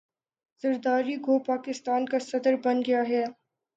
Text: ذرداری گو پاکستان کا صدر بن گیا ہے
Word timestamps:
ذرداری 0.63 1.15
گو 1.17 1.35
پاکستان 1.41 2.01
کا 2.05 2.19
صدر 2.21 2.55
بن 2.63 2.77
گیا 2.87 3.01
ہے 3.07 3.23